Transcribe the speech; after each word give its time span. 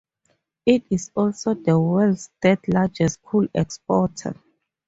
It 0.65 0.83
is 0.89 1.11
also 1.15 1.53
the 1.53 1.79
world's 1.79 2.31
third 2.41 2.67
largest 2.67 3.21
coal 3.21 3.47
exporter. 3.53 4.33